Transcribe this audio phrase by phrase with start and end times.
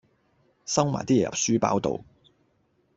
[0.65, 2.03] 收埋啲嘢入書包度